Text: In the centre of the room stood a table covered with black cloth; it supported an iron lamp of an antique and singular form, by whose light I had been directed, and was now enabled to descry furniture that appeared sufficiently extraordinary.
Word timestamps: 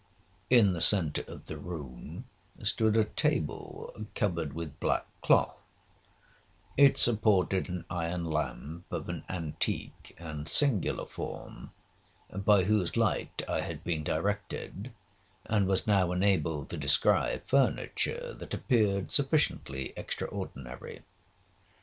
In 0.49 0.73
the 0.73 0.81
centre 0.81 1.23
of 1.27 1.45
the 1.45 1.59
room 1.59 2.25
stood 2.63 2.97
a 2.97 3.03
table 3.03 3.93
covered 4.15 4.51
with 4.53 4.79
black 4.79 5.05
cloth; 5.21 5.59
it 6.75 6.97
supported 6.97 7.69
an 7.69 7.85
iron 7.87 8.25
lamp 8.25 8.85
of 8.91 9.09
an 9.09 9.23
antique 9.29 10.15
and 10.17 10.49
singular 10.49 11.05
form, 11.05 11.69
by 12.31 12.63
whose 12.63 12.97
light 12.97 13.43
I 13.47 13.61
had 13.61 13.83
been 13.83 14.03
directed, 14.03 14.91
and 15.45 15.67
was 15.67 15.85
now 15.85 16.11
enabled 16.11 16.71
to 16.71 16.77
descry 16.77 17.39
furniture 17.45 18.33
that 18.33 18.55
appeared 18.55 19.11
sufficiently 19.11 19.93
extraordinary. 19.95 21.03